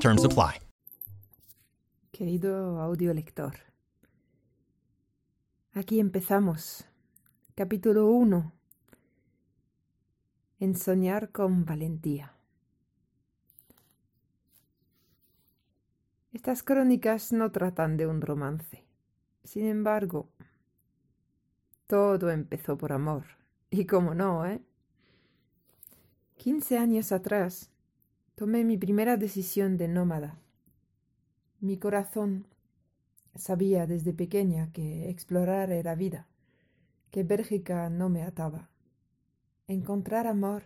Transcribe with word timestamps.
Terms 0.00 0.24
apply. 0.24 0.60
Querido 2.12 2.80
audiolector, 2.80 3.54
aquí 5.72 6.00
empezamos. 6.00 6.84
Capítulo 7.54 8.06
1. 8.08 8.52
En 10.60 10.76
soñar 10.76 11.30
con 11.30 11.64
valentía. 11.64 12.34
Estas 16.32 16.62
crónicas 16.62 17.32
no 17.32 17.50
tratan 17.50 17.96
de 17.96 18.06
un 18.06 18.20
romance. 18.20 18.84
Sin 19.44 19.66
embargo, 19.66 20.28
todo 21.86 22.30
empezó 22.30 22.76
por 22.76 22.92
amor. 22.92 23.24
Y 23.70 23.86
cómo 23.86 24.14
no, 24.14 24.44
¿eh? 24.44 24.60
Quince 26.36 26.76
años 26.76 27.12
atrás 27.12 27.70
tomé 28.36 28.64
mi 28.64 28.76
primera 28.76 29.16
decisión 29.16 29.78
de 29.78 29.88
nómada. 29.88 30.38
Mi 31.58 31.78
corazón 31.78 32.46
sabía 33.34 33.86
desde 33.86 34.12
pequeña 34.12 34.70
que 34.72 35.08
explorar 35.08 35.72
era 35.72 35.94
vida, 35.94 36.28
que 37.10 37.24
Bélgica 37.24 37.88
no 37.88 38.10
me 38.10 38.22
ataba. 38.22 38.68
Encontrar 39.68 40.26
amor 40.26 40.64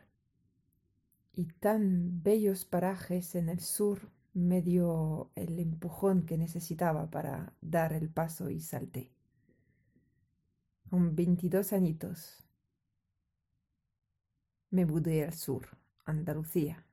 y 1.33 1.45
tan 1.45 2.25
bellos 2.25 2.65
parajes 2.65 3.37
en 3.37 3.49
el 3.49 3.61
sur 3.61 4.11
me 4.35 4.63
dio 4.63 5.31
el 5.37 5.61
empujón 5.61 6.27
que 6.27 6.37
necesitaba 6.37 7.09
para 7.09 7.53
dar 7.61 7.93
el 7.93 8.11
paso 8.11 8.51
y 8.51 8.61
salté. 8.61 9.13
Con 10.91 11.15
veintidós 11.15 11.73
añitos 11.73 12.43
me 14.71 14.87
mudé 14.87 15.25
al 15.25 15.35
sur, 15.35 15.69
Andalucía, 16.05 16.85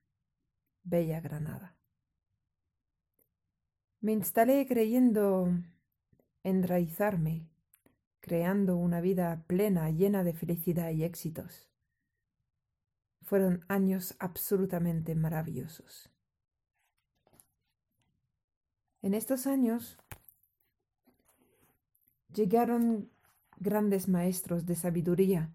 bella 0.88 1.19
Granada. 1.19 1.75
Me 3.99 4.13
instalé 4.13 4.66
creyendo 4.66 5.49
enraizarme, 6.44 7.49
creando 8.21 8.77
una 8.77 9.02
vida 9.02 9.44
plena, 9.47 9.89
llena 9.91 10.23
de 10.23 10.33
felicidad 10.33 10.91
y 10.91 11.03
éxitos. 11.03 11.67
Fueron 13.21 13.66
años 13.67 14.16
absolutamente 14.19 15.13
maravillosos. 15.16 16.09
En 19.01 19.13
estos 19.13 19.45
años 19.45 19.97
llegaron 22.33 23.09
grandes 23.57 24.07
maestros 24.07 24.66
de 24.66 24.75
sabiduría 24.75 25.53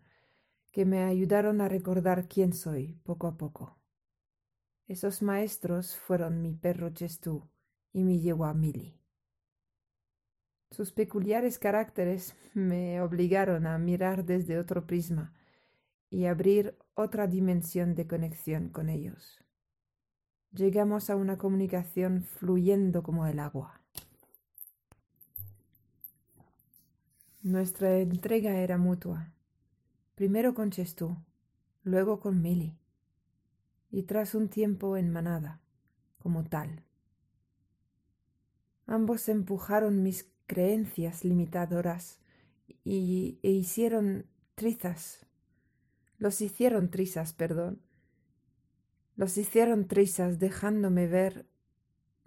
que 0.73 0.85
me 0.85 1.05
ayudaron 1.05 1.61
a 1.61 1.69
recordar 1.69 2.29
quién 2.29 2.53
soy 2.53 2.99
poco 3.05 3.27
a 3.27 3.37
poco. 3.37 3.82
Esos 4.87 5.23
maestros 5.23 5.97
fueron 5.97 6.43
mi 6.43 6.55
perro 6.55 6.91
Chestú 6.91 7.49
y 7.93 8.05
mi 8.05 8.21
yegua 8.21 8.55
Milly. 8.55 8.99
Sus 10.71 10.93
peculiares 10.93 11.59
caracteres 11.59 12.35
me 12.55 13.01
obligaron 13.01 13.67
a 13.67 13.79
mirar 13.79 14.25
desde 14.25 14.59
otro 14.59 14.87
prisma 14.87 15.35
y 16.11 16.27
abrir 16.27 16.77
otra 16.95 17.27
dimensión 17.27 17.95
de 17.95 18.07
conexión 18.07 18.69
con 18.69 18.89
ellos 18.89 19.43
llegamos 20.55 21.09
a 21.09 21.17
una 21.17 21.39
comunicación 21.39 22.25
fluyendo 22.25 23.03
como 23.03 23.27
el 23.27 23.39
agua. 23.39 23.81
Nuestra 27.43 27.99
entrega 27.99 28.57
era 28.59 28.79
mutua, 28.79 29.33
primero 30.15 30.55
con 30.55 30.71
Chestú, 30.71 31.17
luego 31.83 32.21
con 32.21 32.41
Milly, 32.41 32.79
y 33.93 34.05
tras 34.05 34.35
un 34.35 34.49
tiempo 34.49 34.97
en 34.97 35.13
manada, 35.13 35.61
como 36.19 36.43
tal. 36.45 36.83
Ambos 38.87 39.29
empujaron 39.29 40.03
mis 40.03 40.33
creencias 40.47 41.25
limitadoras 41.25 42.19
y, 42.85 43.39
e 43.43 43.51
hicieron 43.51 44.27
trizas, 44.55 45.27
los 46.17 46.41
hicieron 46.41 46.91
trizas, 46.91 47.35
perdón, 47.35 47.83
los 49.15 49.37
hicieron 49.37 49.87
trizas 49.87 50.39
dejándome 50.39 51.07
ver 51.07 51.47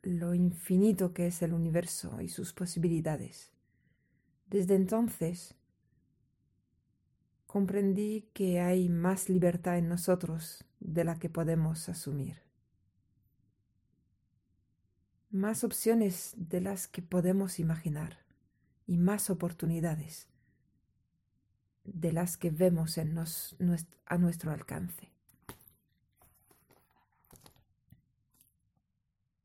lo 0.03 0.35
infinito 0.35 1.13
que 1.13 1.27
es 1.27 1.41
el 1.41 1.51
universo 1.51 2.21
y 2.21 2.29
sus 2.29 2.53
posibilidades. 2.53 3.51
Desde 4.47 4.75
entonces 4.75 5.55
comprendí 7.55 8.27
que 8.33 8.59
hay 8.59 8.89
más 8.89 9.29
libertad 9.29 9.77
en 9.77 9.87
nosotros 9.87 10.65
de 10.81 11.05
la 11.05 11.19
que 11.19 11.29
podemos 11.29 11.87
asumir. 11.87 12.41
Más 15.29 15.63
opciones 15.63 16.33
de 16.35 16.59
las 16.59 16.89
que 16.89 17.01
podemos 17.01 17.57
imaginar 17.59 18.25
y 18.85 18.97
más 18.97 19.29
oportunidades 19.29 20.27
de 21.85 22.11
las 22.11 22.35
que 22.35 22.49
vemos 22.49 22.97
en 22.97 23.17
a 23.17 24.17
nuestro 24.17 24.51
alcance. 24.51 25.13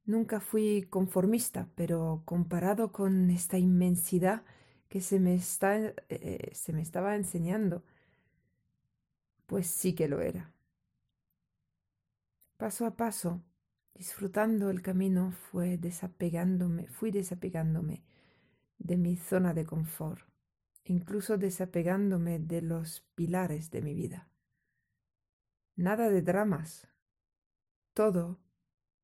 Nunca 0.05 0.41
fui 0.41 0.85
conformista, 0.91 1.69
pero 1.77 2.23
comparado 2.25 2.91
con 2.91 3.31
esta 3.31 3.57
inmensidad 3.57 4.43
que 4.89 5.01
se 5.01 5.21
me, 5.21 5.37
está, 5.37 5.77
eh, 6.09 6.51
se 6.55 6.73
me 6.73 6.83
estaba 6.83 7.15
enseñando, 7.15 7.85
pues 9.51 9.67
sí 9.67 9.97
que 9.97 10.07
lo 10.07 10.21
era. 10.21 10.55
Paso 12.57 12.87
a 12.87 12.95
paso, 12.95 13.43
disfrutando 13.95 14.71
el 14.71 14.81
camino, 14.81 15.33
fue 15.33 15.77
fui 16.89 17.11
desapegándome 17.11 18.05
de 18.79 18.97
mi 18.97 19.17
zona 19.17 19.53
de 19.53 19.67
confort, 19.67 20.23
incluso 20.85 21.37
desapegándome 21.37 22.39
de 22.39 22.63
los 22.63 23.01
pilares 23.17 23.73
de 23.73 23.83
mi 23.83 23.93
vida. 23.93 24.29
Nada 25.75 26.11
de 26.11 26.23
dramas, 26.23 26.87
todo 27.93 28.39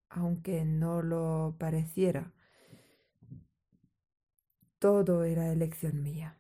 aunque 0.09 0.65
no 0.65 1.03
lo 1.03 1.57
pareciera. 1.59 2.33
Todo 4.79 5.25
era 5.25 5.51
elección 5.53 6.05
mía. 6.05 6.39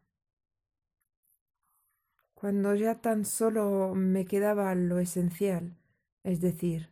Cuando 2.37 2.75
ya 2.75 3.01
tan 3.01 3.25
solo 3.25 3.95
me 3.95 4.27
quedaba 4.27 4.75
lo 4.75 4.99
esencial, 4.99 5.75
es 6.23 6.43
decir, 6.43 6.91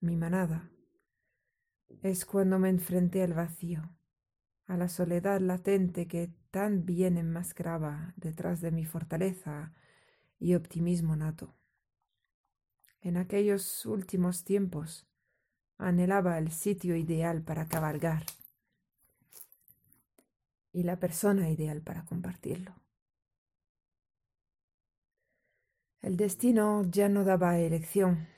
mi 0.00 0.16
manada, 0.16 0.68
es 2.02 2.24
cuando 2.24 2.58
me 2.58 2.70
enfrenté 2.70 3.22
al 3.22 3.32
vacío, 3.32 3.88
a 4.66 4.76
la 4.76 4.88
soledad 4.88 5.40
latente 5.40 6.08
que 6.08 6.32
tan 6.50 6.86
bien 6.86 7.18
enmascaraba 7.18 8.14
detrás 8.16 8.60
de 8.60 8.72
mi 8.72 8.84
fortaleza 8.84 9.72
y 10.40 10.56
optimismo 10.56 11.14
nato. 11.14 11.54
En 13.00 13.16
aquellos 13.16 13.86
últimos 13.86 14.42
tiempos, 14.42 15.06
anhelaba 15.78 16.36
el 16.36 16.50
sitio 16.50 16.96
ideal 16.96 17.42
para 17.42 17.68
cabalgar 17.68 18.24
y 20.72 20.82
la 20.82 20.98
persona 20.98 21.48
ideal 21.48 21.80
para 21.80 22.04
compartirlo. 22.04 22.74
El 26.00 26.16
destino 26.16 26.82
ya 26.90 27.08
no 27.08 27.24
daba 27.24 27.58
elección, 27.58 28.28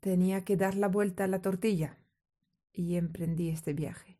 tenía 0.00 0.44
que 0.44 0.56
dar 0.56 0.74
la 0.74 0.88
vuelta 0.88 1.24
a 1.24 1.28
la 1.28 1.40
tortilla 1.40 1.98
y 2.72 2.96
emprendí 2.96 3.50
este 3.50 3.72
viaje. 3.72 4.18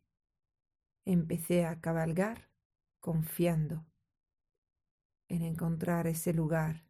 Empecé 1.05 1.65
a 1.65 1.81
cabalgar 1.81 2.49
confiando 2.99 3.85
en 5.27 5.41
encontrar 5.41 6.07
ese 6.07 6.33
lugar 6.33 6.85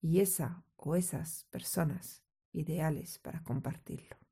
y 0.00 0.20
esa 0.20 0.64
o 0.76 0.94
esas 0.94 1.44
personas 1.50 2.22
ideales 2.52 3.18
para 3.18 3.42
compartirlo 3.42 4.22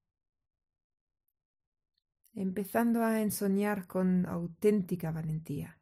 empezando 2.35 3.03
a 3.03 3.21
ensoñar 3.21 3.87
con 3.87 4.27
auténtica 4.27 5.11
valentía. 5.11 5.81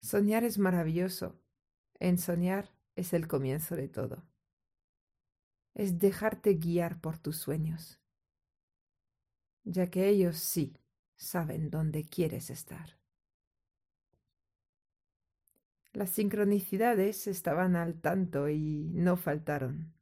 Soñar 0.00 0.44
es 0.44 0.58
maravilloso. 0.58 1.40
Ensoñar 1.98 2.70
es 2.96 3.12
el 3.12 3.28
comienzo 3.28 3.76
de 3.76 3.88
todo. 3.88 4.24
Es 5.74 5.98
dejarte 5.98 6.54
guiar 6.54 7.00
por 7.00 7.18
tus 7.18 7.36
sueños, 7.36 8.00
ya 9.64 9.88
que 9.88 10.08
ellos 10.08 10.36
sí 10.36 10.76
saben 11.16 11.70
dónde 11.70 12.04
quieres 12.04 12.50
estar. 12.50 12.98
Las 15.92 16.10
sincronicidades 16.10 17.26
estaban 17.26 17.74
al 17.74 18.00
tanto 18.00 18.48
y 18.48 18.90
no 18.94 19.16
faltaron. 19.16 19.92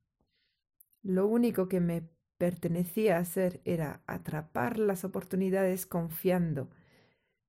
Lo 1.02 1.26
único 1.26 1.68
que 1.68 1.80
me 1.80 2.08
pertenecía 2.36 3.18
hacer 3.18 3.60
era 3.64 4.02
atrapar 4.06 4.78
las 4.78 5.04
oportunidades 5.04 5.86
confiando, 5.86 6.70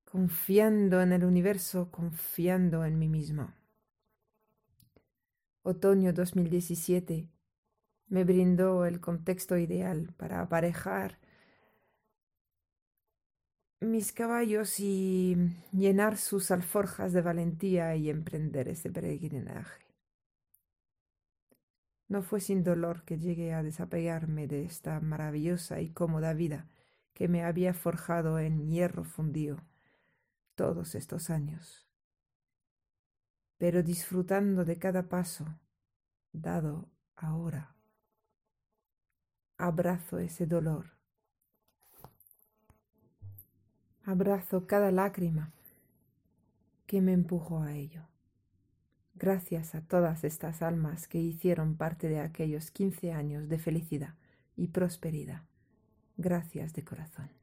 confiando 0.05 1.01
en 1.01 1.11
el 1.11 1.25
universo, 1.25 1.91
confiando 1.91 2.85
en 2.85 2.97
mí 2.97 3.09
mismo. 3.09 3.53
Otoño 5.61 6.13
2017 6.13 7.27
me 8.07 8.23
brindó 8.23 8.85
el 8.85 9.01
contexto 9.01 9.57
ideal 9.57 10.13
para 10.15 10.39
aparejar 10.39 11.19
mis 13.81 14.13
caballos 14.13 14.79
y 14.79 15.35
llenar 15.73 16.17
sus 16.17 16.51
alforjas 16.51 17.11
de 17.11 17.21
valentía 17.21 17.93
y 17.97 18.09
emprender 18.09 18.69
ese 18.69 18.89
peregrinaje. 18.89 19.83
No 22.07 22.23
fue 22.23 22.39
sin 22.39 22.63
dolor 22.63 23.03
que 23.03 23.17
llegué 23.17 23.53
a 23.53 23.61
desapegarme 23.61 24.47
de 24.47 24.63
esta 24.63 25.01
maravillosa 25.01 25.81
y 25.81 25.89
cómoda 25.89 26.33
vida 26.33 26.69
que 27.13 27.27
me 27.27 27.43
había 27.43 27.73
forjado 27.73 28.39
en 28.39 28.69
hierro 28.69 29.03
fundido 29.03 29.57
todos 30.55 30.95
estos 30.95 31.29
años. 31.29 31.88
Pero 33.59 33.83
disfrutando 33.83 34.65
de 34.65 34.79
cada 34.79 35.03
paso 35.09 35.45
dado 36.31 36.89
ahora, 37.15 37.75
abrazo 39.57 40.17
ese 40.17 40.47
dolor, 40.47 40.97
abrazo 44.03 44.65
cada 44.65 44.91
lágrima 44.91 45.51
que 46.87 47.01
me 47.01 47.13
empujó 47.13 47.61
a 47.61 47.73
ello. 47.73 48.07
Gracias 49.13 49.75
a 49.75 49.81
todas 49.81 50.23
estas 50.23 50.61
almas 50.61 51.09
que 51.09 51.19
hicieron 51.19 51.75
parte 51.75 52.07
de 52.07 52.21
aquellos 52.21 52.71
quince 52.71 53.11
años 53.11 53.49
de 53.49 53.59
felicidad 53.59 54.15
y 54.55 54.69
prosperidad. 54.69 55.43
Gracias 56.15 56.71
de 56.73 56.85
corazón. 56.85 57.38